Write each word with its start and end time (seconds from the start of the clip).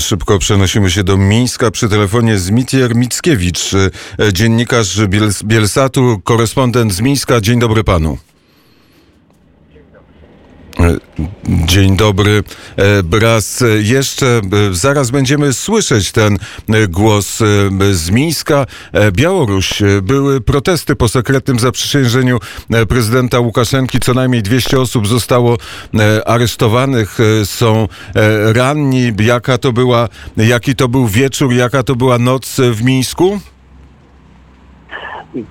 Szybko 0.00 0.38
przenosimy 0.38 0.90
się 0.90 1.04
do 1.04 1.16
Mińska. 1.16 1.70
Przy 1.70 1.88
telefonie 1.88 2.38
Zmitier 2.38 2.94
Mickiewicz, 2.96 3.74
e, 3.74 3.90
dziennikarz 4.32 4.96
Biel- 4.98 5.44
Bielsatu, 5.44 6.20
korespondent 6.24 6.92
z 6.94 7.00
Mińska. 7.00 7.40
Dzień 7.40 7.58
dobry 7.58 7.84
panu. 7.84 8.18
Dzień 11.66 11.96
dobry. 11.96 12.42
E, 13.12 13.20
Raz 13.20 13.62
e, 13.62 13.66
jeszcze, 13.68 14.26
e, 14.26 14.40
zaraz 14.74 15.10
będziemy 15.10 15.52
słyszeć 15.52 16.12
ten 16.12 16.38
głos 16.88 17.38
z 17.92 18.10
Mińska. 18.10 18.66
Białoruś. 19.12 19.82
Były 20.02 20.40
protesty 20.40 20.96
po 20.96 21.08
sekretnym 21.08 21.58
zaprzysiężeniu 21.58 22.38
prezydenta 22.88 23.40
Łukaszenki. 23.40 24.00
Co 24.00 24.14
najmniej 24.14 24.42
200 24.42 24.80
osób 24.80 25.08
zostało 25.08 25.58
aresztowanych, 26.26 27.18
są 27.44 27.88
ranni. 28.52 29.12
Jaka 29.20 29.58
to 29.58 29.72
była, 29.72 30.08
jaki 30.36 30.74
to 30.74 30.88
był 30.88 31.06
wieczór, 31.06 31.52
jaka 31.52 31.82
to 31.82 31.96
była 31.96 32.18
noc 32.18 32.56
w 32.72 32.82
Mińsku? 32.82 33.40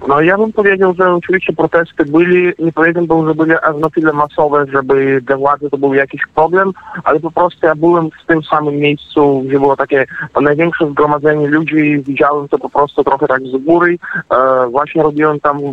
No 0.07 0.21
ja 0.21 0.37
bym 0.37 0.53
powiedział, 0.53 0.93
że 0.99 1.13
oczywiście 1.13 1.53
protesty 1.53 2.05
byli, 2.05 2.53
nie 2.59 2.71
powiedziałbym, 2.71 3.27
że 3.27 3.35
byli 3.35 3.51
aż 3.51 3.75
na 3.75 3.89
tyle 3.89 4.13
masowe, 4.13 4.65
żeby 4.73 5.21
dla 5.21 5.37
władzy 5.37 5.69
to 5.69 5.77
był 5.77 5.93
jakiś 5.93 6.21
problem, 6.35 6.71
ale 7.03 7.19
po 7.19 7.31
prostu 7.31 7.65
ja 7.65 7.75
byłem 7.75 8.09
w 8.23 8.25
tym 8.27 8.43
samym 8.43 8.75
miejscu, 8.75 9.43
gdzie 9.45 9.59
było 9.59 9.77
takie 9.77 10.05
największe 10.41 10.89
zgromadzenie 10.91 11.47
ludzi, 11.47 12.03
widziałem 12.05 12.47
to 12.47 12.57
po 12.57 12.69
prostu 12.69 13.03
trochę 13.03 13.27
tak 13.27 13.41
z 13.41 13.63
góry, 13.65 13.97
e, 14.29 14.67
właśnie 14.69 15.03
robiłem 15.03 15.39
tam 15.39 15.57
e, 15.57 15.71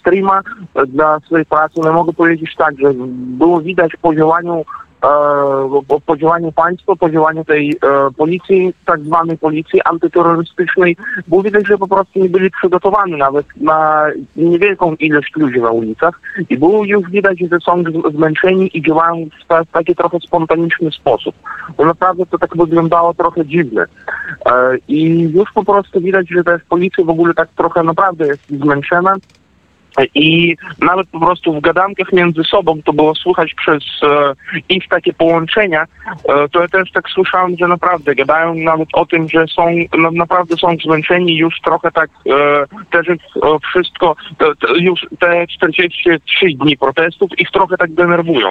streama 0.00 0.40
e, 0.74 0.86
dla 0.86 1.20
swojej 1.20 1.46
pracy, 1.46 1.80
no 1.84 1.92
mogę 1.92 2.12
powiedzieć 2.12 2.54
tak, 2.56 2.74
że 2.78 2.92
było 3.16 3.60
widać 3.60 3.92
po 4.02 4.14
działaniu 4.14 4.64
e, 5.02 5.08
po- 5.88 6.00
po 6.00 6.16
działaniu 6.16 6.52
państwa, 6.52 6.96
po 6.96 7.10
działaniu 7.10 7.44
tej 7.44 7.70
e, 7.70 8.10
policji, 8.16 8.74
tak 8.86 9.00
zwanej 9.00 9.38
policji 9.38 9.82
antyterrorystycznej, 9.82 10.96
było 11.28 11.42
widać, 11.42 11.66
że 11.66 11.78
po 11.78 11.88
prostu 11.88 12.18
nie 12.18 12.28
byli 12.28 12.50
przygotowani 12.50 13.12
nawet 13.12 13.46
na 13.56 14.06
niewielką 14.36 14.94
ilość 14.94 15.32
ludzi 15.36 15.60
na 15.60 15.70
ulicach 15.70 16.20
i 16.50 16.58
było 16.58 16.84
już 16.84 17.10
widać, 17.10 17.38
że 17.38 17.60
są 17.60 17.82
zmęczeni 18.14 18.70
i 18.74 18.82
działają 18.82 19.28
w 19.48 19.72
taki 19.72 19.94
trochę 19.94 20.20
spontaniczny 20.20 20.90
sposób. 20.90 21.34
Bo 21.76 21.84
naprawdę 21.84 22.26
to 22.26 22.38
tak 22.38 22.56
wyglądało 22.56 23.14
trochę 23.14 23.46
dziwne. 23.46 23.84
E, 24.46 24.76
I 24.88 25.20
już 25.20 25.52
po 25.52 25.64
prostu 25.64 26.00
widać, 26.00 26.26
że 26.30 26.44
ta 26.44 26.58
policja 26.68 27.04
w 27.04 27.10
ogóle 27.10 27.34
tak 27.34 27.48
trochę 27.56 27.82
naprawdę 27.82 28.26
jest 28.26 28.48
zmęczona. 28.50 29.14
I 30.14 30.56
nawet 30.80 31.08
po 31.08 31.20
prostu 31.20 31.54
w 31.54 31.60
gadankach 31.60 32.12
między 32.12 32.44
sobą 32.44 32.82
to 32.84 32.92
było 32.92 33.14
słychać 33.14 33.54
przez 33.54 33.84
e, 34.02 34.34
ich 34.68 34.88
takie 34.88 35.12
połączenia, 35.12 35.84
e, 36.28 36.48
to 36.48 36.60
ja 36.60 36.68
też 36.68 36.92
tak 36.92 37.08
słyszałem, 37.08 37.56
że 37.58 37.68
naprawdę 37.68 38.14
gadają 38.14 38.54
nawet 38.54 38.88
o 38.92 39.06
tym, 39.06 39.28
że 39.28 39.46
są 39.46 39.66
no, 39.98 40.10
naprawdę 40.10 40.56
są 40.56 40.76
zmęczeni 40.84 41.36
już 41.36 41.60
trochę 41.64 41.92
tak 41.92 42.10
e, 42.10 42.64
też 42.90 43.06
wszystko, 43.70 44.16
te, 44.38 44.46
te, 44.46 44.78
już 44.78 45.06
te 45.18 45.46
43 45.46 46.46
dni 46.54 46.76
protestów 46.76 47.30
ich 47.38 47.50
trochę 47.50 47.76
tak 47.76 47.92
denerwują. 47.92 48.50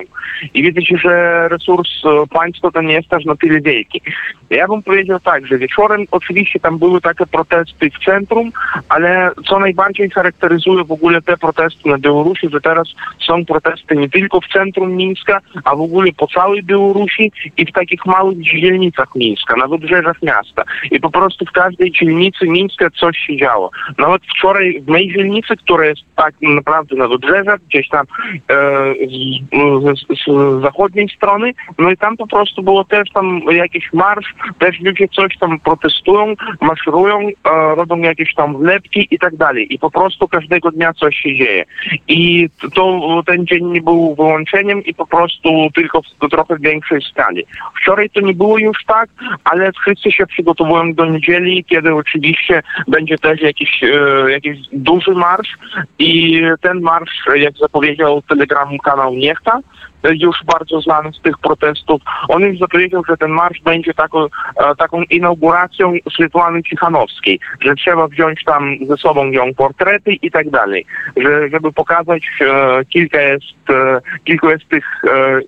I 0.53 0.63
widać, 0.63 0.87
że 0.87 1.47
resurs 1.49 1.89
e, 2.05 2.27
państwa 2.27 2.71
to 2.71 2.81
nie 2.81 2.93
jest 2.93 3.13
aż 3.13 3.25
na 3.25 3.35
tyle 3.35 3.61
wielki. 3.61 4.01
Ja 4.49 4.67
bym 4.67 4.83
powiedział 4.83 5.19
tak, 5.19 5.47
że 5.47 5.57
wieczorem 5.57 6.05
oczywiście 6.11 6.59
tam 6.59 6.77
były 6.77 7.01
takie 7.01 7.25
protesty 7.25 7.89
w 7.89 8.05
centrum, 8.05 8.51
ale 8.89 9.31
co 9.45 9.59
najbardziej 9.59 10.09
charakteryzuje 10.09 10.83
w 10.83 10.91
ogóle 10.91 11.21
te 11.21 11.36
protesty 11.37 11.89
na 11.89 11.97
Białorusi, 11.97 12.49
że 12.49 12.61
teraz 12.61 12.87
są 13.27 13.45
protesty 13.45 13.95
nie 13.95 14.09
tylko 14.09 14.41
w 14.41 14.47
centrum 14.47 14.95
Mińska, 14.95 15.41
a 15.63 15.75
w 15.75 15.81
ogóle 15.81 16.11
po 16.17 16.27
całej 16.27 16.63
Białorusi 16.63 17.31
i 17.57 17.65
w 17.65 17.71
takich 17.71 18.05
małych 18.05 18.41
dzielnicach 18.41 19.15
Mińska, 19.15 19.55
na 19.55 19.67
wybrzeżach 19.67 20.21
miasta. 20.21 20.63
I 20.91 20.99
po 20.99 21.09
prostu 21.09 21.45
w 21.45 21.51
każdej 21.51 21.91
dzielnicy 21.91 22.45
Mińska 22.47 22.89
coś 22.89 23.17
się 23.17 23.37
działo. 23.37 23.71
Nawet 23.97 24.21
wczoraj 24.25 24.81
w 24.81 24.87
mojej 24.87 25.13
dzielnicy, 25.13 25.57
która 25.57 25.85
jest 25.85 26.01
tak 26.15 26.35
naprawdę 26.41 26.95
na 26.95 27.07
wybrzeżach, 27.07 27.59
gdzieś 27.69 27.89
tam 27.89 28.05
e, 28.49 28.93
z, 28.93 29.99
z, 29.99 30.23
z 30.27 30.61
zachodniej 30.61 31.09
strony, 31.09 31.53
no 31.77 31.91
i 31.91 31.97
tam 31.97 32.17
po 32.17 32.27
prostu 32.27 32.63
było 32.63 32.83
też 32.83 33.09
tam 33.13 33.41
jakiś 33.51 33.93
marsz, 33.93 34.33
też 34.59 34.79
ludzie 34.79 35.07
coś 35.07 35.37
tam 35.37 35.59
protestują, 35.59 36.33
maszerują, 36.61 37.19
e, 37.19 37.31
robią 37.75 37.97
jakieś 37.97 38.33
tam 38.33 38.57
wlepki 38.57 39.07
i 39.11 39.19
tak 39.19 39.35
dalej. 39.35 39.73
I 39.73 39.79
po 39.79 39.91
prostu 39.91 40.27
każdego 40.27 40.71
dnia 40.71 40.93
coś 40.93 41.16
się 41.17 41.35
dzieje. 41.35 41.65
I 42.07 42.49
to 42.75 43.23
ten 43.25 43.45
dzień 43.45 43.65
nie 43.65 43.81
był 43.81 44.15
wyłączeniem 44.15 44.85
i 44.85 44.93
po 44.93 45.07
prostu 45.07 45.69
tylko 45.75 46.01
w 46.01 46.29
trochę 46.29 46.55
większej 46.59 47.01
skali. 47.01 47.45
Wczoraj 47.81 48.09
to 48.09 48.21
nie 48.21 48.33
było 48.33 48.57
już 48.57 48.77
tak, 48.87 49.09
ale 49.43 49.71
wszyscy 49.71 50.11
się 50.11 50.27
przygotowują 50.27 50.93
do 50.93 51.05
niedzieli, 51.05 51.63
kiedy 51.63 51.95
oczywiście 51.95 52.63
będzie 52.87 53.17
też 53.17 53.41
jakiś, 53.41 53.83
e, 53.83 54.31
jakiś 54.31 54.57
duży 54.73 55.11
marsz 55.11 55.57
i 55.99 56.41
ten 56.61 56.81
marsz, 56.81 57.25
jak 57.35 57.57
zapowiedział 57.57 58.21
Telegram 58.21 58.77
kanał 58.77 59.13
Niechta, 59.13 59.59
już 60.03 60.37
bardzo 60.45 60.81
znany 60.81 61.13
z 61.13 61.21
tych 61.21 61.37
protestów. 61.37 62.01
On 62.27 62.41
już 62.41 62.59
zapowiedział, 62.59 63.03
że 63.09 63.17
ten 63.17 63.31
marsz 63.31 63.61
będzie 63.61 63.93
taką, 63.93 64.23
e, 64.23 64.75
taką 64.77 65.01
inauguracją 65.01 65.93
Swietłany 66.15 66.63
Cichanowskiej, 66.63 67.39
że 67.61 67.75
trzeba 67.75 68.07
wziąć 68.07 68.43
tam 68.43 68.75
ze 68.87 68.97
sobą 68.97 69.31
ją 69.31 69.53
portrety 69.53 70.13
i 70.13 70.31
tak 70.31 70.49
dalej, 70.49 70.85
że, 71.17 71.49
żeby 71.49 71.73
pokazać 71.73 72.23
e, 72.41 72.85
kilka 72.85 73.21
jest, 73.21 73.69
e, 73.69 74.01
kilku 74.23 74.49
jest 74.49 74.69
tych 74.69 74.85
e, 75.03 75.39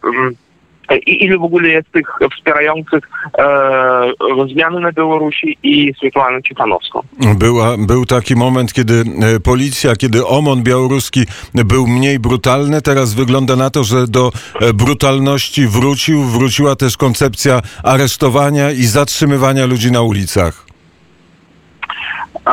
i 0.96 1.26
ile 1.26 1.38
w 1.38 1.44
ogóle 1.44 1.70
jest 1.70 1.92
tych 1.92 2.08
wspierających 2.36 3.10
e, 3.38 4.12
zmiany 4.54 4.80
na 4.80 4.92
Białorusi 4.92 5.58
i 5.64 5.94
Swietłanę 5.98 6.42
Cichanowską. 6.42 7.00
Była, 7.36 7.78
był 7.78 8.06
taki 8.06 8.36
moment, 8.36 8.74
kiedy 8.74 9.04
e, 9.36 9.40
policja, 9.40 9.96
kiedy 9.96 10.26
OMON 10.26 10.64
białoruski 10.64 11.26
był 11.54 11.88
mniej 11.88 12.20
brutalny. 12.20 12.82
Teraz 12.82 13.14
wygląda 13.14 13.56
na 13.56 13.70
to, 13.70 13.84
że 13.84 14.08
do 14.08 14.32
e, 14.62 14.74
brutalności 14.74 15.68
wrócił. 15.68 16.24
Wróciła 16.24 16.76
też 16.76 16.98
koncepcja 16.98 17.62
aresztowania 17.84 18.72
i 18.72 18.84
zatrzymywania 18.84 19.66
ludzi 19.66 19.92
na 19.92 20.02
ulicach. 20.02 20.69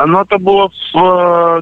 No 0.07 0.25
to 0.25 0.39
było, 0.39 0.69
w, 0.69 0.73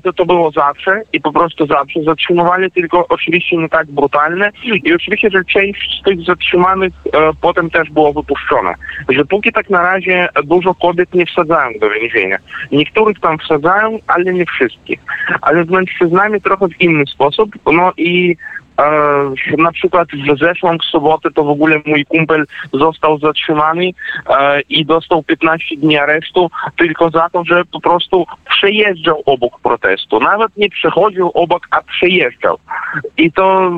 to, 0.03 0.13
to 0.13 0.25
było 0.25 0.51
zawsze 0.51 1.01
i 1.13 1.21
po 1.21 1.31
prostu 1.31 1.67
zawsze. 1.67 2.03
Zatrzymywali 2.03 2.71
tylko 2.71 3.07
oczywiście 3.07 3.57
nie 3.57 3.69
tak 3.69 3.87
brutalne 3.87 4.51
i 4.83 4.93
oczywiście, 4.93 5.29
że 5.29 5.45
część 5.45 5.99
z 5.99 6.03
tych 6.03 6.21
zatrzymanych 6.21 6.93
e, 7.13 7.31
potem 7.41 7.69
też 7.69 7.89
było 7.89 8.13
wypuszczone. 8.13 8.73
Że 9.09 9.25
póki 9.25 9.51
tak 9.51 9.69
na 9.69 9.81
razie 9.81 10.29
dużo 10.43 10.75
kobiet 10.75 11.13
nie 11.13 11.25
wsadzają 11.25 11.79
do 11.79 11.89
więzienia. 11.89 12.37
Niektórych 12.71 13.19
tam 13.19 13.37
wsadzają, 13.37 13.99
ale 14.07 14.33
nie 14.33 14.45
wszystkich. 14.45 14.99
Ale 15.41 15.65
z 15.65 15.69
mężczyznami 15.69 16.41
trochę 16.41 16.67
w 16.67 16.81
inny 16.81 17.05
sposób. 17.05 17.49
No 17.65 17.91
i 17.97 18.35
E, 18.77 19.57
na 19.57 19.71
przykład 19.71 20.07
w 20.11 20.39
zeszłą 20.39 20.77
sobotę 20.91 21.31
to 21.31 21.43
w 21.43 21.49
ogóle 21.49 21.81
mój 21.85 22.05
kumpel 22.05 22.45
został 22.73 23.19
zatrzymany 23.19 23.89
e, 24.29 24.61
i 24.61 24.85
dostał 24.85 25.23
15 25.23 25.77
dni 25.77 25.97
aresztu 25.97 26.49
tylko 26.77 27.09
za 27.09 27.29
to, 27.29 27.43
że 27.43 27.65
po 27.65 27.81
prostu 27.81 28.25
przejeżdżał 28.49 29.23
obok 29.25 29.59
protestu. 29.59 30.19
Nawet 30.19 30.57
nie 30.57 30.69
przechodził 30.69 31.31
obok, 31.33 31.67
a 31.71 31.81
przejeżdżał. 31.81 32.57
I 33.17 33.31
to 33.31 33.71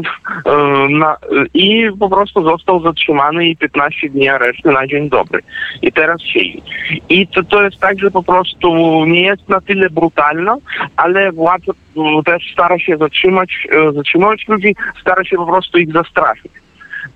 e, 0.46 0.52
na, 0.90 1.18
i 1.54 1.88
po 2.00 2.10
prostu 2.10 2.44
został 2.44 2.82
zatrzymany 2.82 3.48
i 3.48 3.58
15 3.58 4.10
dni 4.10 4.30
aresztu 4.30 4.72
na 4.72 4.88
dzień 4.88 5.10
dobry. 5.10 5.40
I 5.82 5.92
teraz 5.92 6.22
siedzi. 6.22 6.62
I 7.10 7.28
to, 7.28 7.44
to 7.44 7.64
jest 7.64 7.80
tak, 7.80 8.00
że 8.00 8.12
po 8.12 8.24
prostu 8.24 8.70
nie 9.06 9.22
jest 9.22 9.50
na 9.50 9.62
tyle 9.62 9.90
brutalno, 9.90 10.58
ale 10.98 11.32
władza 11.32 11.74
m, 11.98 12.24
też 12.26 12.52
stara 12.54 12.80
się 12.80 12.98
zatrzymać, 12.98 13.68
e, 13.72 13.94
zatrzymać 13.94 14.48
ludzi, 14.48 14.76
stara 15.02 15.24
się 15.24 15.36
po 15.38 15.46
prostu 15.46 15.78
ich 15.78 15.94
zastraszyć. 15.94 16.52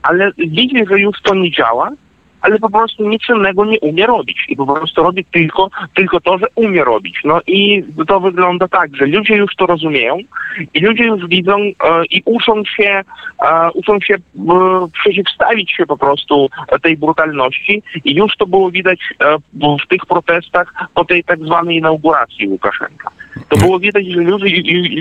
Ale 0.04 0.32
widzi, 0.38 0.86
że 0.90 1.00
już 1.00 1.22
to 1.22 1.36
nie 1.36 1.52
działa, 1.52 1.90
ale 2.42 2.60
po 2.60 2.70
prostu 2.70 3.10
nic 3.10 3.22
innego 3.30 3.66
nie 3.66 3.80
umie 3.80 4.06
robić. 4.06 4.46
I 4.50 4.56
po 4.56 4.66
prostu 4.76 5.04
robi 5.04 5.26
tylko, 5.26 5.70
tylko 5.96 6.20
to, 6.22 6.38
że 6.38 6.46
umie 6.56 6.84
robić. 6.84 7.20
No 7.26 7.42
i 7.48 7.84
to 8.08 8.20
wygląda 8.20 8.68
tak, 8.68 8.96
że 8.96 9.06
ludzie 9.06 9.36
już 9.36 9.56
to 9.56 9.66
rozumieją 9.66 10.18
i 10.74 10.80
ludzie 10.80 11.04
już 11.04 11.28
widzą 11.28 11.58
e, 11.58 11.72
i 12.10 12.22
uczą 12.26 12.64
się, 12.66 13.02
e, 13.46 13.72
uczą 13.74 14.00
się 14.00 14.14
e, 14.16 14.20
przeciwstawić 14.94 15.72
się 15.72 15.86
po 15.86 15.98
prostu 15.98 16.50
tej 16.82 16.98
brutalności 16.98 17.84
i 18.06 18.16
już 18.16 18.38
to 18.38 18.46
było 18.48 18.72
widać 18.72 19.00
e, 19.20 19.38
w- 19.54 19.88
tych 19.88 20.06
protestach 20.06 20.74
po 20.94 21.06
tej 21.06 21.24
tak 21.24 21.40
zwanej 21.40 21.78
inauguracji 21.78 22.48
Łukaszenka. 22.48 23.10
To 23.50 23.58
było 23.58 23.80
widać, 23.80 24.06
że 24.08 24.20
ludzie, 24.20 24.48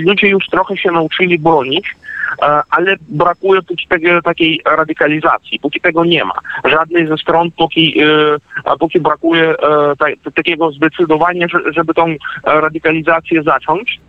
ludzie 0.01 0.27
już 0.27 0.45
trochę 0.47 0.77
się 0.77 0.91
nauczyli 0.91 1.39
bronić, 1.39 1.95
e, 2.41 2.61
ale 2.69 2.95
brakuje 3.09 3.61
póki 3.61 3.87
tego, 3.87 4.21
takiej 4.21 4.61
radykalizacji. 4.65 5.59
Póki 5.59 5.81
tego 5.81 6.05
nie 6.05 6.25
ma. 6.25 6.33
Żadnej 6.65 7.07
ze 7.07 7.17
stron, 7.17 7.51
póki, 7.51 8.01
e, 8.65 8.77
póki 8.79 8.99
brakuje 8.99 9.49
e, 9.49 9.55
ta, 9.99 10.31
takiego 10.35 10.71
zdecydowania, 10.71 11.47
że, 11.47 11.59
żeby 11.73 11.93
tą 11.93 12.15
radykalizację 12.43 13.43
zacząć. 13.43 13.99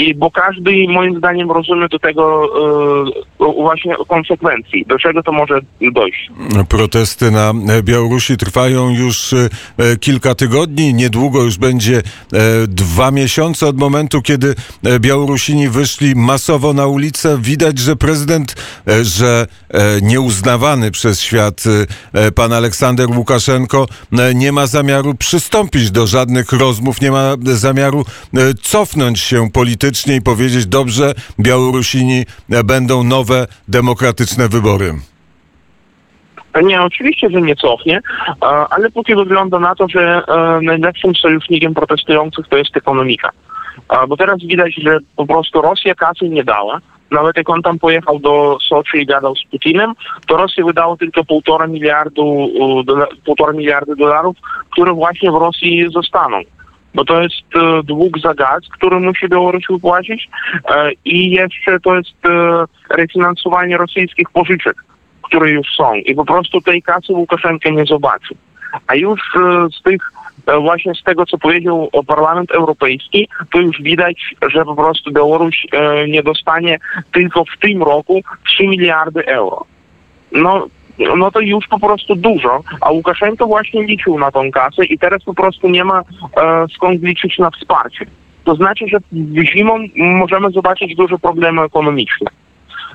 I 0.00 0.14
bo 0.14 0.30
każdy 0.30 0.70
moim 0.88 1.18
zdaniem 1.18 1.50
rozumie 1.50 1.88
do 1.88 1.98
tego 1.98 2.44
e, 3.40 3.52
właśnie 3.52 3.94
konsekwencji, 4.08 4.84
do 4.86 4.98
czego 4.98 5.22
to 5.22 5.32
może 5.32 5.60
dojść. 5.92 6.30
Protesty 6.68 7.30
na 7.30 7.52
Białorusi 7.82 8.36
trwają 8.36 8.90
już 8.90 9.32
e, 9.32 9.48
kilka 10.00 10.34
tygodni, 10.34 10.94
niedługo 10.94 11.42
już 11.42 11.58
będzie 11.58 11.98
e, 11.98 12.02
dwa 12.68 13.10
miesiące 13.10 13.66
od 13.66 13.78
momentu, 13.78 14.22
kiedy 14.22 14.54
e, 14.84 15.00
Białorusini 15.00 15.68
wyszli 15.68 16.14
masowo 16.16 16.72
na 16.72 16.86
ulicę. 16.86 17.38
Widać, 17.40 17.78
że 17.78 17.96
prezydent, 17.96 18.54
e, 18.88 19.04
że 19.04 19.46
e, 19.68 20.00
nieuznawany 20.02 20.90
przez 20.90 21.20
świat 21.20 21.64
e, 22.12 22.32
pan 22.32 22.52
Aleksander 22.52 23.10
Łukaszenko 23.10 23.86
e, 24.12 24.34
nie 24.34 24.52
ma 24.52 24.66
zamiaru 24.66 25.14
przystąpić 25.14 25.90
do 25.90 26.06
żadnych 26.06 26.52
rozmów, 26.52 27.00
nie 27.00 27.10
ma 27.10 27.36
zamiaru 27.42 28.04
e, 28.34 28.54
cofnąć 28.62 29.20
się 29.20 29.50
politycznie 29.50 29.89
i 30.16 30.22
powiedzieć, 30.22 30.66
dobrze, 30.66 31.12
Białorusini 31.40 32.24
e, 32.50 32.64
będą 32.64 33.04
nowe, 33.04 33.46
demokratyczne 33.68 34.48
wybory. 34.48 34.94
Nie, 36.62 36.82
oczywiście, 36.82 37.30
że 37.30 37.42
nie 37.42 37.56
cofnie, 37.56 38.00
e, 38.28 38.46
ale 38.46 38.90
póki 38.90 39.14
wygląda 39.14 39.58
na 39.58 39.74
to, 39.74 39.88
że 39.88 40.22
e, 40.28 40.60
najlepszym 40.62 41.14
sojusznikiem 41.14 41.74
protestujących 41.74 42.48
to 42.48 42.56
jest 42.56 42.76
ekonomika. 42.76 43.30
Bo 44.08 44.16
teraz 44.16 44.38
widać, 44.40 44.74
że 44.74 44.98
po 45.16 45.26
prostu 45.26 45.62
Rosja 45.62 45.94
kasy 45.94 46.28
nie 46.28 46.44
dała. 46.44 46.80
Nawet 47.10 47.36
jak 47.36 47.50
on 47.50 47.62
tam 47.62 47.78
pojechał 47.78 48.18
do 48.18 48.58
Soczi 48.68 48.98
i 48.98 49.06
gadał 49.06 49.36
z 49.36 49.44
Putinem, 49.50 49.92
to 50.26 50.36
Rosja 50.36 50.64
wydała 50.64 50.96
tylko 50.96 51.24
półtora 51.24 51.66
miliardu, 51.66 52.48
półtora 53.24 53.52
miliardy 53.52 53.96
dolarów, 53.96 54.36
które 54.70 54.92
właśnie 54.92 55.30
w 55.30 55.34
Rosji 55.34 55.86
zostaną. 55.94 56.40
Bo 56.94 57.04
to 57.04 57.22
jest 57.22 57.42
e, 57.54 57.82
dług 57.82 58.18
za 58.18 58.34
gaz, 58.34 58.60
który 58.70 59.00
musi 59.00 59.28
Białoruś 59.28 59.64
wypłacić 59.70 60.28
e, 60.68 60.90
i 61.04 61.30
jeszcze 61.30 61.80
to 61.80 61.96
jest 61.96 62.26
e, 62.26 62.64
refinansowanie 62.96 63.76
rosyjskich 63.76 64.30
pożyczek 64.30 64.84
które 65.30 65.50
już 65.50 65.66
są 65.76 65.94
i 65.94 66.14
po 66.14 66.24
prostu 66.24 66.60
tej 66.60 66.82
kasy 66.82 67.12
Łukaszenka 67.12 67.70
nie 67.70 67.84
zobaczy. 67.84 68.34
A 68.86 68.94
już 68.94 69.20
z 69.78 69.82
tych, 69.82 70.02
właśnie 70.60 70.94
z 70.94 71.02
tego, 71.02 71.26
co 71.26 71.38
powiedział 71.38 71.90
Parlament 72.06 72.50
Europejski, 72.50 73.28
to 73.52 73.58
już 73.60 73.82
widać, 73.82 74.34
że 74.48 74.64
po 74.64 74.76
prostu 74.76 75.12
Białoruś 75.12 75.66
nie 76.08 76.22
dostanie 76.22 76.78
tylko 77.12 77.44
w 77.44 77.58
tym 77.60 77.82
roku 77.82 78.22
3 78.46 78.66
miliardy 78.66 79.26
euro. 79.26 79.64
No, 80.32 80.66
no 81.16 81.30
to 81.30 81.40
już 81.40 81.68
po 81.68 81.80
prostu 81.80 82.16
dużo, 82.16 82.60
a 82.80 82.90
Łukaszenko 82.90 83.46
właśnie 83.46 83.82
liczył 83.82 84.18
na 84.18 84.30
tą 84.30 84.50
kasę 84.50 84.84
i 84.84 84.98
teraz 84.98 85.24
po 85.24 85.34
prostu 85.34 85.68
nie 85.68 85.84
ma 85.84 86.00
e, 86.00 86.02
skąd 86.74 87.02
liczyć 87.02 87.38
na 87.38 87.50
wsparcie. 87.50 88.06
To 88.44 88.54
znaczy, 88.54 88.84
że 88.88 88.98
zimą 89.44 89.78
możemy 89.96 90.50
zobaczyć 90.50 90.94
duże 90.96 91.18
problemy 91.18 91.62
ekonomiczne. 91.62 92.30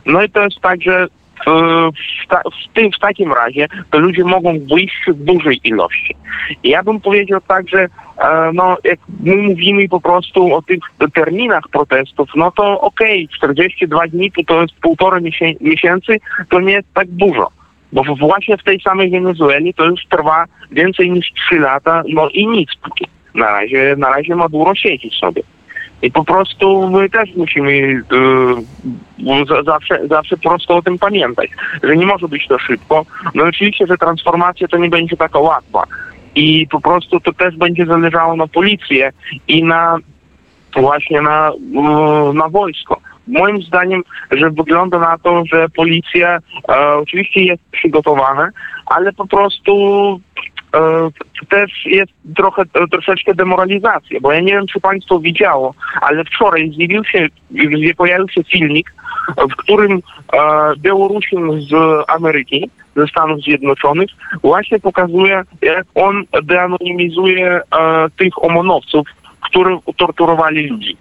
No 0.06 0.24
i 0.24 0.30
to 0.30 0.44
jest 0.44 0.60
tak, 0.60 0.82
że 0.82 1.08
w, 1.46 1.92
w, 2.24 2.28
ta, 2.28 2.42
w, 2.42 2.74
tym, 2.74 2.92
w 2.92 3.00
takim 3.00 3.34
razie 3.34 3.68
to 3.92 4.00
ludzie 4.00 4.24
mogą 4.24 4.60
wyjść 4.60 5.06
w 5.08 5.24
dużej 5.24 5.60
ilości. 5.64 6.16
I 6.64 6.70
ja 6.70 6.84
bym 6.84 7.02
powiedział 7.02 7.42
tak, 7.48 7.70
że 7.70 7.82
e, 7.82 8.52
no, 8.54 8.78
jak 8.84 9.00
my 9.24 9.36
mówimy 9.38 9.90
po 9.90 10.02
prostu 10.02 10.56
o 10.56 10.62
tych 10.62 10.80
terminach 11.14 11.64
protestów, 11.72 12.30
no 12.36 12.52
to 12.52 12.82
okej, 12.82 13.28
42 13.28 14.08
dni 14.08 14.32
to, 14.32 14.44
to 14.44 14.62
jest 14.62 14.74
półtora 14.82 15.20
miesię- 15.20 15.56
miesięcy, 15.62 16.18
to 16.50 16.60
nie 16.60 16.74
jest 16.74 16.94
tak 16.94 17.08
dużo. 17.08 17.48
Bo 17.96 18.04
właśnie 18.16 18.58
w 18.58 18.64
tej 18.64 18.80
samej 18.80 19.10
Wenezueli 19.10 19.74
to 19.74 19.86
już 19.86 20.02
trwa 20.10 20.46
więcej 20.72 21.12
niż 21.12 21.32
3 21.48 21.60
lata, 21.60 22.04
no 22.10 22.30
i 22.30 22.48
nic. 22.48 22.70
Na 23.36 23.46
razie, 23.52 23.96
na 23.98 24.10
razie 24.10 24.36
Maduro 24.36 24.76
siedzi 24.76 25.10
sobie. 25.20 25.42
I 26.02 26.12
po 26.12 26.26
prostu 26.26 26.90
my 26.90 27.10
też 27.10 27.30
musimy 27.36 28.02
za- 29.48 29.64
zawsze, 29.64 30.08
zawsze 30.08 30.38
po 30.38 30.50
prostu 30.50 30.74
o 30.74 30.82
tym 30.82 31.00
pamiętać, 31.00 31.50
że 31.84 31.98
nie 31.98 32.06
może 32.06 32.28
być 32.28 32.48
to 32.48 32.60
szybko. 32.60 33.06
No 33.36 33.44
oczywiście, 33.44 33.88
że 33.88 33.98
transformacja 33.98 34.68
to 34.68 34.78
nie 34.78 34.90
będzie 34.90 35.18
taka 35.18 35.40
łatwa. 35.40 35.84
I 36.36 36.68
po 36.72 36.82
prostu 36.82 37.20
to 37.20 37.34
też 37.34 37.56
będzie 37.58 37.86
zależało 37.86 38.36
na 38.36 38.48
policję 38.48 39.12
i 39.48 39.64
na 39.64 39.98
właśnie 40.76 41.22
na, 41.22 41.52
na 42.34 42.50
wojsko. 42.50 43.02
Moim 43.28 43.62
zdaniem, 43.62 44.04
że 44.32 44.50
wygląda 44.50 45.00
na 45.00 45.18
to, 45.18 45.44
że 45.46 45.70
policja 45.70 46.40
e, 46.70 46.94
oczywiście 46.96 47.44
jest 47.44 47.64
przygotowana, 47.72 48.50
ale 48.86 49.14
po 49.14 49.28
prostu 49.28 49.74
e, 50.76 51.10
też 51.50 51.86
jest 51.86 52.12
trochę, 52.36 52.62
e, 52.62 52.88
troszeczkę 52.88 53.36
demoralizacja, 53.36 54.20
bo 54.22 54.32
ja 54.32 54.40
nie 54.40 54.54
wiem, 54.54 54.68
czy 54.68 54.80
państwo 54.80 55.20
widziało, 55.20 55.74
ale 56.02 56.24
wczoraj 56.24 56.72
zjawił 56.72 57.04
się, 57.04 57.28
pojawił 57.98 58.30
się 58.30 58.44
filmik, 58.44 58.94
w 59.52 59.56
którym 59.56 59.92
e, 59.92 60.00
Białorusin 60.78 61.62
z 61.62 61.74
Ameryki, 62.08 62.70
ze 62.96 63.08
Stanów 63.08 63.42
Zjednoczonych, 63.42 64.10
właśnie 64.42 64.80
pokazuje, 64.80 65.44
jak 65.62 65.86
on 65.96 66.24
deanonimizuje 66.44 67.48
e, 67.48 67.62
tych 68.18 68.44
omonowców, 68.44 69.08
którzy 69.42 69.78
torturowali 69.98 70.68
ludzi. 70.68 70.98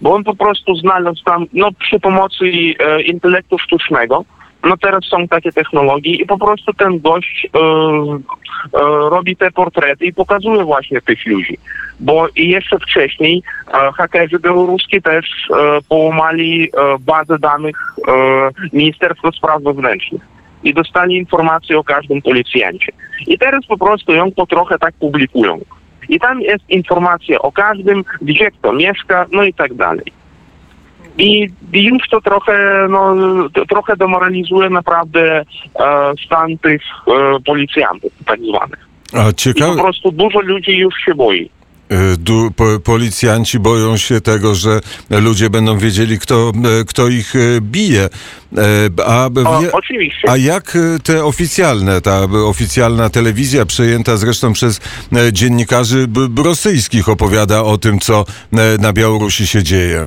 Bo 0.00 0.14
on 0.14 0.24
po 0.24 0.34
prostu 0.34 0.74
znalazł 0.74 1.24
tam, 1.24 1.46
no 1.52 1.68
przy 1.78 2.00
pomocy 2.00 2.44
e, 2.44 3.02
intelektu 3.02 3.58
sztucznego, 3.58 4.24
no 4.64 4.76
teraz 4.76 5.04
są 5.04 5.28
takie 5.28 5.52
technologie 5.52 6.14
i 6.14 6.26
po 6.26 6.38
prostu 6.38 6.72
ten 6.72 7.00
gość 7.00 7.46
e, 7.54 7.58
e, 7.58 8.80
robi 9.10 9.36
te 9.36 9.50
portrety 9.50 10.06
i 10.06 10.12
pokazuje 10.12 10.64
właśnie 10.64 11.00
tych 11.00 11.26
ludzi. 11.26 11.58
Bo 12.00 12.28
i 12.36 12.48
jeszcze 12.48 12.78
wcześniej 12.78 13.42
e, 13.74 13.92
hakerzy 13.92 14.38
białoruskie 14.38 15.00
też 15.00 15.26
e, 15.26 15.78
połamali 15.88 16.64
e, 16.64 16.68
bazę 17.00 17.38
danych 17.38 17.76
e, 18.08 18.12
Ministerstwa 18.72 19.32
Spraw 19.32 19.62
Wewnętrznych 19.62 20.22
i 20.64 20.74
dostali 20.74 21.16
informacje 21.16 21.78
o 21.78 21.84
każdym 21.84 22.22
policjancie. 22.22 22.92
I 23.26 23.38
teraz 23.38 23.66
po 23.66 23.78
prostu 23.78 24.12
ją 24.12 24.32
po 24.32 24.46
trochę 24.46 24.78
tak 24.78 24.94
publikują. 24.94 25.60
I 26.08 26.20
tam 26.20 26.40
jest 26.40 26.70
informacja 26.70 27.38
o 27.38 27.52
każdym, 27.52 28.04
gdzie 28.22 28.50
kto 28.50 28.72
mieszka, 28.72 29.26
no 29.32 29.44
i 29.44 29.54
tak 29.54 29.74
dalej. 29.74 30.12
I 31.18 31.48
i 31.72 31.84
już 31.84 32.08
to 32.10 32.20
trochę, 32.20 32.86
no, 32.90 33.14
to 33.54 33.66
trochę 33.66 33.96
demoralizuje 33.96 34.70
naprawdę 34.70 35.40
e, 35.40 35.44
stan 36.26 36.58
tych 36.58 36.82
e, 37.06 37.40
policjantów, 37.46 38.12
tak 38.26 38.40
zwanych. 38.40 38.88
A 39.12 39.30
I 39.30 39.34
ciekawe, 39.34 39.76
po 39.76 39.82
prostu 39.82 40.12
dużo 40.12 40.40
ludzi 40.40 40.78
już 40.78 40.94
się 40.94 41.14
boi. 41.14 41.50
Y, 41.92 42.16
du, 42.16 42.50
po, 42.56 42.80
policjanci 42.84 43.58
boją 43.58 43.96
się 43.96 44.20
tego, 44.20 44.54
że 44.54 44.80
ludzie 45.10 45.50
będą 45.50 45.78
wiedzieli, 45.78 46.18
kto, 46.18 46.52
e, 46.80 46.84
kto 46.84 47.08
ich 47.08 47.36
e, 47.36 47.60
bije. 47.60 48.08
A, 49.06 49.30
O, 49.44 49.62
oczywiście. 49.72 50.30
a 50.30 50.36
jak 50.36 50.78
te 51.02 51.24
oficjalne, 51.24 52.00
ta 52.00 52.20
oficjalna 52.46 53.10
telewizja 53.10 53.66
przejęta 53.66 54.16
zresztą 54.16 54.52
przez 54.52 54.80
dziennikarzy 55.32 56.06
rosyjskich 56.44 57.08
opowiada 57.08 57.62
o 57.62 57.78
tym, 57.78 57.98
co 57.98 58.24
na 58.78 58.92
Białorusi 58.92 59.46
się 59.46 59.62
dzieje? 59.62 60.06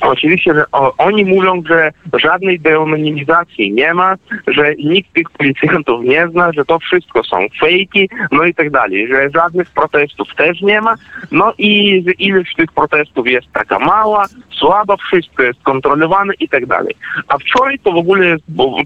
Oczywiście, 0.00 0.54
że 0.54 0.64
oni 0.98 1.24
mówią, 1.24 1.62
że 1.68 1.90
żadnej 2.18 2.60
deanonimizacji 2.60 3.72
nie 3.72 3.94
ma, 3.94 4.14
że 4.46 4.74
nikt 4.74 5.12
tych 5.12 5.30
policjantów 5.30 6.04
nie 6.04 6.28
zna, 6.28 6.52
że 6.52 6.64
to 6.64 6.78
wszystko 6.78 7.24
są 7.24 7.36
fejki, 7.60 8.08
no 8.32 8.44
i 8.44 8.54
tak 8.54 8.70
dalej, 8.70 9.08
że 9.08 9.30
żadnych 9.34 9.70
protestów 9.70 10.34
też 10.34 10.60
nie 10.60 10.80
ma, 10.80 10.94
no 11.30 11.52
i 11.58 12.04
ilość 12.18 12.54
tych 12.54 12.72
protestów 12.72 13.26
jest 13.26 13.46
taka 13.52 13.78
mała, 13.78 14.26
słaba, 14.50 14.96
wszystko 14.96 15.42
jest 15.42 15.62
kontrolowane 15.62 16.34
i 16.40 16.48
tak 16.48 16.66
dalej. 16.66 16.94
A 17.28 17.38
wczoraj 17.38 17.78
to 17.78 17.92
w 17.92 17.96
ogóle, 17.96 18.36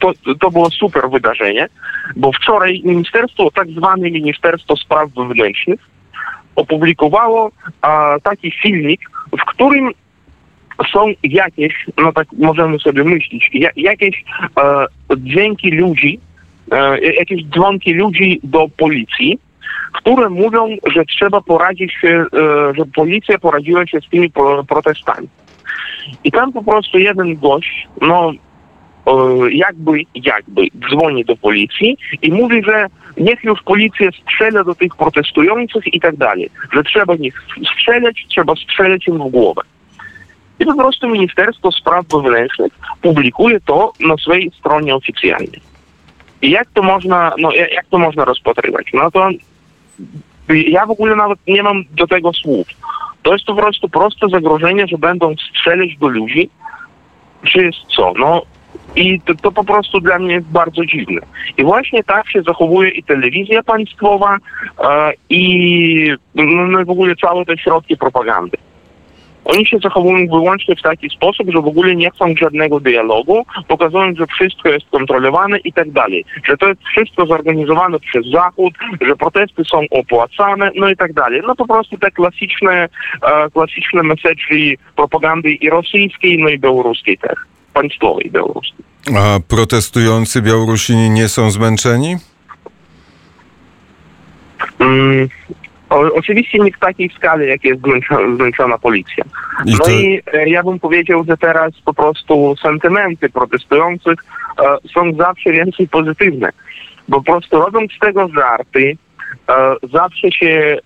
to, 0.01 0.13
to 0.41 0.51
było 0.51 0.71
super 0.71 1.11
wydarzenie, 1.11 1.69
bo 2.17 2.33
wczoraj 2.33 2.83
ministerstwo, 2.85 3.51
tak 3.51 3.69
zwane 3.69 4.11
Ministerstwo 4.11 4.77
Spraw 4.77 5.11
Wewnętrznych 5.11 5.81
opublikowało 6.57 7.51
a, 7.83 8.17
taki 8.23 8.51
filmik, 8.51 9.01
w 9.33 9.45
którym 9.45 9.91
są 10.93 11.13
jakieś, 11.23 11.87
no 11.99 12.13
tak 12.13 12.27
możemy 12.39 12.79
sobie 12.79 13.05
myśleć, 13.05 13.51
ja, 13.53 13.71
jakieś 13.77 14.25
e, 14.61 14.87
dźwięki 15.17 15.71
ludzi, 15.71 16.21
e, 16.73 17.01
jakieś 17.01 17.45
dzwonki 17.45 17.95
ludzi 17.95 18.41
do 18.45 18.69
policji, 18.77 19.39
które 19.93 20.31
mówią, 20.31 20.77
że 20.95 21.05
trzeba 21.05 21.41
poradzić 21.41 21.93
się, 21.93 22.09
e, 22.09 22.75
że 22.75 22.85
policja 22.95 23.39
poradziła 23.39 23.87
się 23.87 24.01
z 24.01 24.09
tymi 24.09 24.31
pro, 24.31 24.65
protestami. 24.65 25.29
I 26.25 26.33
tam 26.33 26.53
po 26.53 26.63
prostu 26.63 26.99
jeden 26.99 27.37
gość, 27.37 27.89
no 28.01 28.33
e, 29.07 29.13
jakby, 29.51 29.93
jakby 30.15 30.63
dzwoni 30.91 31.25
do 31.25 31.37
policji 31.37 31.97
i 32.23 32.33
mówi, 32.33 32.63
że 32.65 32.87
niech 33.17 33.45
już 33.45 33.63
policja 33.63 34.09
strzela 34.23 34.65
do 34.65 34.75
tych 34.75 34.97
protestujących 34.97 35.95
i 35.95 36.01
tak 36.01 36.17
dalej, 36.17 36.51
że 36.73 36.83
trzeba 36.83 37.15
nich 37.15 37.43
strzelać, 37.75 38.27
trzeba 38.29 38.55
strzelać 38.55 39.09
im 39.09 39.19
w 39.19 39.31
głowę. 39.31 39.63
I 40.61 40.65
po 40.65 40.75
prostu 40.75 41.09
Ministerstwo 41.09 41.73
Spraw 41.73 42.07
Wewnętrznych 42.07 42.73
publikuje 43.03 43.61
to 43.61 43.93
na 44.01 44.17
swojej 44.17 44.51
stronie 44.59 44.95
oficjalnej. 44.95 45.61
I 46.43 46.51
jak 46.51 46.69
to 46.75 46.83
można, 46.83 47.33
no 47.39 47.53
ja- 47.53 47.69
jak 47.69 47.87
to 47.87 47.99
można 47.99 48.25
rozpatrywać? 48.25 48.87
No 48.95 49.11
to 49.11 49.29
ja 50.49 50.87
w 50.87 50.91
ogóle 50.91 51.17
nawet 51.17 51.39
nie 51.47 51.63
mam 51.63 51.85
do 51.93 52.07
tego 52.07 52.33
słów, 52.33 52.67
To 53.23 53.33
jest 53.33 53.45
po 53.45 53.55
prostu 53.55 53.89
proste 53.89 54.29
zagrożenie, 54.29 54.87
że 54.87 54.99
będą 54.99 55.35
strzelać 55.51 55.97
do 55.97 56.09
ludzi, 56.09 56.51
czy 57.45 57.65
jest 57.65 57.79
co? 57.97 58.13
No 58.19 58.43
i 58.97 59.21
to, 59.21 59.35
to 59.35 59.53
po 59.53 59.65
prostu 59.65 60.01
dla 60.01 60.19
mnie 60.19 60.35
jest 60.35 60.47
bardzo 60.47 60.87
dziwne. 60.87 61.21
I 61.59 61.65
właśnie 61.65 62.05
tak 62.05 62.31
się 62.31 62.43
zachowuje 62.43 62.91
i 62.91 63.03
telewizja 63.03 63.63
państwowa, 63.63 64.37
e, 64.85 65.13
i 65.29 66.13
no, 66.35 66.45
no, 66.45 66.85
w 66.85 66.91
ogóle 66.91 67.17
całe 67.17 67.45
te 67.45 67.59
środki 67.59 67.97
propagandy. 67.97 68.57
Oni 69.45 69.67
się 69.67 69.79
zachowują 69.83 70.27
wyłącznie 70.27 70.77
w 70.77 70.83
taki 70.83 71.11
sposób, 71.11 71.51
że 71.51 71.61
w 71.61 71.67
ogóle 71.67 71.97
nie 71.97 72.11
chcą 72.11 72.35
żadnego 72.41 72.81
dialogu, 72.81 73.47
pokazują, 73.69 74.15
że 74.15 74.27
wszystko 74.27 74.69
jest 74.69 74.87
kontrolowane 74.91 75.59
i 75.59 75.73
tak 75.73 75.91
dalej. 75.91 76.25
Że 76.45 76.57
to 76.57 76.69
jest 76.69 76.81
wszystko 76.83 77.27
zorganizowane 77.27 78.01
przez 78.01 78.27
Zachód, 78.27 78.75
że 79.01 79.17
protesty 79.17 79.65
są 79.65 79.81
opłacane, 79.91 80.71
no 80.77 80.89
i 80.89 80.97
tak 80.97 81.13
dalej. 81.13 81.43
No 81.47 81.55
po 81.55 81.67
prostu 81.67 81.99
te 81.99 82.11
klasyczne, 82.11 82.89
e, 83.23 83.51
klasyczne 83.51 84.03
message 84.03 84.77
propagandy 84.97 85.51
i 85.51 85.71
rosyjskiej, 85.71 86.39
no 86.39 86.49
i 86.49 86.59
białoruskiej 86.59 87.19
też. 87.19 87.39
Państwowej 87.75 88.31
białoruskiej. 88.31 88.85
A 89.17 89.41
protestujący 89.49 90.43
Białorusini 90.43 91.11
nie 91.11 91.29
są 91.29 91.51
zmęczeni? 91.51 92.17
Mm, 94.81 95.29
o, 95.91 96.15
oczywiście 96.15 96.59
nie 96.59 96.73
w 96.73 96.79
takiej 96.79 97.11
skali, 97.17 97.49
jak 97.49 97.65
jest 97.65 97.81
zmęczona, 97.83 98.37
zmęczona 98.37 98.79
policja. 98.79 99.25
I 99.67 99.71
No 99.73 99.79
to- 99.79 99.91
i 99.91 100.23
e, 100.33 100.49
ja 100.49 100.63
bym 100.63 100.79
powiedział, 100.79 101.25
że 101.29 101.37
teraz 101.37 101.73
po 101.85 101.95
prostu 101.95 102.55
sentymenty 102.63 103.31
protestujących 103.31 104.19
e, 104.63 104.89
są 104.95 105.13
zawsze 105.19 105.53
więcej 105.53 105.89
pozytywne. 105.89 106.49
Bo 107.09 107.17
po 107.23 107.33
prostu 107.33 107.57
robią 107.61 107.81
z 107.97 107.99
tego 107.99 108.29
żarty, 108.29 108.97
e, 109.49 109.75
zawsze 109.83 110.33
się, 110.33 110.77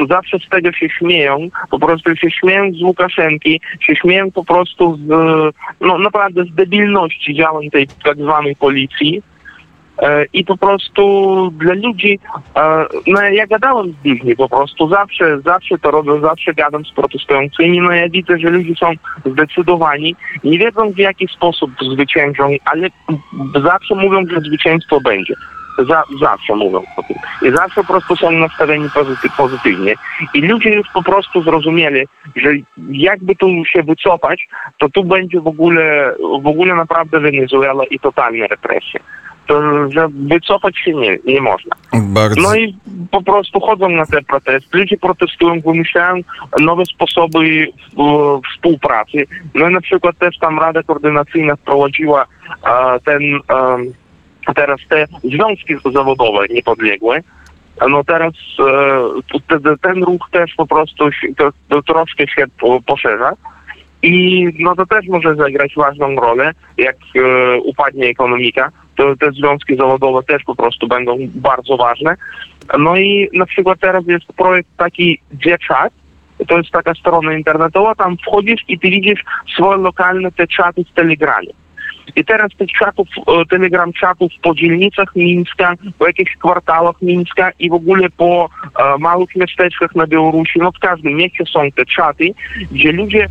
e, 0.00 0.06
zawsze 0.08 0.38
z 0.38 0.48
tego 0.48 0.72
się 0.72 0.88
śmieją, 0.88 1.48
po 1.70 1.78
prostu 1.78 2.16
się 2.16 2.30
śmieją 2.30 2.72
z 2.72 2.82
Łukaszenki, 2.82 3.60
się 3.80 3.96
śmieją 3.96 4.30
po 4.32 4.44
prostu 4.44 4.96
z, 4.96 5.08
no 5.80 5.98
naprawdę 5.98 6.44
z 6.44 6.54
debilności 6.54 7.34
działań 7.34 7.70
tej 7.70 7.86
tak 8.04 8.16
zwanej 8.16 8.56
policji. 8.56 9.22
E, 10.02 10.24
I 10.32 10.44
po 10.44 10.56
prostu 10.56 11.02
dla 11.50 11.74
ludzi, 11.74 12.18
e, 12.56 12.86
no 13.06 13.22
ja 13.22 13.46
gadałem 13.46 13.94
z 14.02 14.04
ludźmi 14.04 14.36
po 14.36 14.48
prostu, 14.48 14.88
zawsze, 14.88 15.40
zawsze 15.40 15.78
to 15.78 15.90
robię, 15.90 16.20
zawsze 16.20 16.54
gadam 16.54 16.84
z 16.84 16.92
protestującymi, 16.92 17.80
no 17.80 17.92
ja 17.92 18.08
widzę, 18.08 18.38
że 18.38 18.50
ludzie 18.50 18.74
są 18.74 18.92
zdecydowani, 19.26 20.16
nie 20.44 20.58
wiedzą 20.58 20.92
w 20.92 20.98
jaki 20.98 21.28
sposób 21.28 21.70
zwyciężą, 21.92 22.48
ale 22.64 22.88
zawsze 23.62 23.94
mówią, 23.94 24.26
że 24.30 24.40
zwycięstwo 24.40 25.00
będzie. 25.00 25.34
Za, 25.88 26.02
zawsze 26.20 26.54
mówią 26.54 26.82
o 26.96 27.02
tym. 27.02 27.16
I 27.42 27.56
zawsze 27.56 27.80
po 27.80 27.86
prostu 27.86 28.16
są 28.16 28.30
nastawieni 28.30 28.90
pozyty, 28.90 29.28
pozytywnie. 29.36 29.94
I 30.34 30.42
ludzie 30.42 30.70
już 30.70 30.88
po 30.94 31.02
prostu 31.02 31.42
zrozumieli, 31.42 32.06
że 32.36 32.50
jakby 32.88 33.36
tu 33.36 33.64
się 33.64 33.82
wycofać, 33.82 34.48
to 34.78 34.88
tu 34.88 35.04
będzie 35.04 35.40
w 35.40 35.46
ogóle, 35.46 36.14
w 36.42 36.46
ogóle 36.46 36.74
naprawdę 36.74 37.20
Wenezuela 37.20 37.84
i 37.84 37.98
totalne 37.98 38.46
represje. 38.46 39.00
Wycofać 40.08 40.78
się 40.78 40.94
nie, 40.94 41.18
nie 41.24 41.40
można. 41.40 41.76
Bardzo. 42.02 42.40
No 42.40 42.56
i 42.56 42.76
po 43.10 43.22
prostu 43.22 43.60
chodzą 43.60 43.88
na 43.88 44.06
te 44.06 44.22
protesty. 44.22 44.78
Ludzie 44.78 44.96
protestują, 44.96 45.60
wymyślają 45.60 46.14
nowe 46.60 46.84
sposoby 46.86 47.68
współpracy. 48.52 49.26
No 49.54 49.68
i 49.68 49.72
na 49.72 49.80
przykład 49.80 50.18
też 50.18 50.38
tam 50.38 50.58
Rada 50.58 50.82
Koordynacyjna 50.82 51.56
wprowadziła 51.56 52.26
ten 53.04 53.22
teraz 54.54 54.80
te 54.88 55.06
związki 55.24 55.74
zawodowe 55.94 56.46
niepodległe. 56.50 57.20
No 57.88 58.04
teraz 58.04 58.32
e, 59.68 59.76
ten 59.82 60.02
ruch 60.04 60.28
też 60.30 60.54
po 60.56 60.66
prostu 60.66 61.04
troszkę 61.86 62.28
się 62.28 62.44
po, 62.60 62.80
poszerza. 62.80 63.32
I 64.02 64.46
no 64.58 64.76
to 64.76 64.86
też 64.86 65.06
może 65.08 65.34
zagrać 65.34 65.74
ważną 65.76 66.16
rolę, 66.16 66.52
jak 66.76 66.96
e, 66.96 67.56
upadnie 67.58 68.06
ekonomika, 68.06 68.72
to 68.96 69.16
te 69.16 69.32
związki 69.32 69.76
zawodowe 69.76 70.22
też 70.22 70.42
po 70.44 70.56
prostu 70.56 70.88
będą 70.88 71.16
bardzo 71.34 71.76
ważne. 71.76 72.16
No 72.78 72.96
i 72.96 73.28
na 73.32 73.46
przykład 73.46 73.78
teraz 73.80 74.06
jest 74.06 74.26
projekt 74.26 74.68
taki 74.76 75.20
G-Chat, 75.32 75.92
to 76.48 76.58
jest 76.58 76.70
taka 76.70 76.94
strona 76.94 77.34
internetowa, 77.34 77.94
tam 77.94 78.16
wchodzisz 78.16 78.60
i 78.68 78.78
ty 78.78 78.90
widzisz 78.90 79.24
swoje 79.56 79.76
lokalne 79.76 80.32
te 80.32 80.46
czaty 80.46 80.84
w 80.84 80.92
Telegramie. 80.92 81.50
I 82.16 82.24
teraz 82.24 82.52
tych 82.58 82.72
czatów, 82.72 83.08
e, 83.18 83.46
telegram 83.46 83.92
czatów 83.92 84.32
po 84.42 84.54
dzielnicach 84.54 85.16
Mińska, 85.16 85.74
po 85.98 86.06
jakichś 86.06 86.36
kwartałach 86.36 87.02
Mińska 87.02 87.50
i 87.58 87.70
w 87.70 87.72
ogóle 87.72 88.10
po 88.10 88.48
e, 88.78 88.98
małych 88.98 89.36
miasteczkach 89.36 89.94
na 89.94 90.06
Białorusi, 90.06 90.58
no 90.58 90.72
w 90.72 90.78
każdym 90.78 91.14
mieście 91.14 91.44
są 91.52 91.70
te 91.72 91.86
czaty, 91.86 92.34
gdzie 92.72 92.92
ludzie 92.92 93.24
e, 93.24 93.28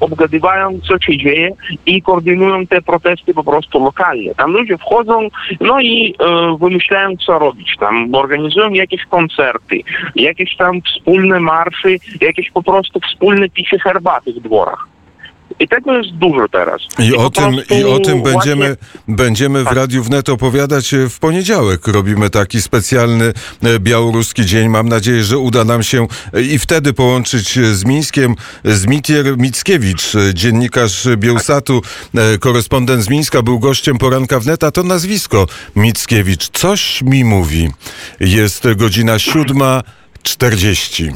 obgadywają, 0.00 0.80
co 0.88 0.98
się 0.98 1.18
dzieje 1.18 1.50
i 1.86 2.02
koordynują 2.02 2.66
te 2.66 2.82
protesty 2.82 3.34
po 3.34 3.44
prostu 3.44 3.84
lokalnie. 3.84 4.34
Tam 4.34 4.52
ludzie 4.52 4.78
wchodzą, 4.78 5.28
no 5.60 5.80
i 5.80 6.14
e, 6.20 6.56
wymyślają, 6.60 7.16
co 7.26 7.38
robić 7.38 7.76
tam, 7.80 8.14
organizują 8.14 8.70
jakieś 8.70 9.04
koncerty, 9.04 9.80
jakieś 10.16 10.56
tam 10.56 10.82
wspólne 10.82 11.40
marsze, 11.40 11.88
jakieś 12.20 12.50
po 12.50 12.62
prostu 12.62 13.00
wspólne 13.00 13.48
picie 13.48 13.78
herbaty 13.78 14.32
w 14.32 14.40
dworach. 14.40 14.97
I 15.60 15.68
tego 15.68 15.98
jest 15.98 16.10
dużo 16.10 16.48
teraz. 16.48 16.82
I 16.98 17.12
po 17.12 17.24
o 17.24 17.30
tym, 17.30 17.54
i 17.80 17.84
o 17.84 17.98
tym 17.98 18.22
właśnie- 18.22 18.32
będziemy, 18.32 18.76
będziemy 19.08 19.62
w 19.62 19.64
Tak. 19.64 19.76
Radiu 19.76 20.04
Wnet 20.04 20.28
opowiadać 20.28 20.94
e, 20.94 21.08
w 21.08 21.18
poniedziałek. 21.18 21.86
Robimy 21.88 22.30
taki 22.30 22.62
specjalny 22.62 23.32
e, 23.62 23.78
białoruski 23.78 24.46
dzień. 24.46 24.68
Mam 24.68 24.88
nadzieję, 24.88 25.24
że 25.24 25.38
uda 25.38 25.64
nam 25.64 25.82
się 25.82 26.06
e, 26.34 26.42
i 26.42 26.58
wtedy 26.58 26.92
połączyć 26.92 27.58
z 27.72 27.84
Mińskiem. 27.84 28.34
Zmitier 28.64 29.38
Mickiewicz, 29.38 30.12
dziennikarz 30.34 31.08
Bielsatu, 31.16 31.82
korespondent 32.40 33.02
z 33.04 33.08
Mińska, 33.10 33.42
był 33.42 33.58
gościem 33.58 33.98
poranka 33.98 34.40
Wneta. 34.40 34.70
To 34.70 34.82
nazwisko 34.82 35.46
Mickiewicz. 35.76 36.48
Coś 36.48 37.02
mi 37.02 37.24
mówi. 37.24 37.70
Jest 38.20 38.68
godzina 38.76 39.18
siódma 39.18 39.82
czterdzieści. 40.22 41.10